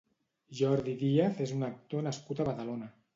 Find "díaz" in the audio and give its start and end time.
1.01-1.41